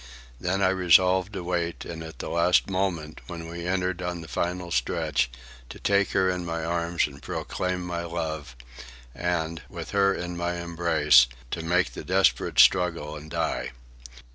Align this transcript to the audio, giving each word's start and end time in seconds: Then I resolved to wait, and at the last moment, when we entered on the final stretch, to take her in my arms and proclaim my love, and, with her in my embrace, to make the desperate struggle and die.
Then 0.39 0.63
I 0.63 0.69
resolved 0.69 1.33
to 1.33 1.43
wait, 1.43 1.85
and 1.85 2.03
at 2.03 2.17
the 2.17 2.29
last 2.29 2.67
moment, 2.71 3.21
when 3.27 3.47
we 3.47 3.67
entered 3.67 4.01
on 4.01 4.21
the 4.21 4.27
final 4.27 4.71
stretch, 4.71 5.29
to 5.69 5.77
take 5.79 6.09
her 6.13 6.27
in 6.27 6.43
my 6.43 6.65
arms 6.65 7.05
and 7.05 7.21
proclaim 7.21 7.83
my 7.85 8.03
love, 8.05 8.55
and, 9.13 9.61
with 9.69 9.91
her 9.91 10.11
in 10.11 10.35
my 10.35 10.55
embrace, 10.55 11.27
to 11.51 11.61
make 11.61 11.93
the 11.93 12.03
desperate 12.03 12.57
struggle 12.57 13.15
and 13.15 13.29
die. 13.29 13.73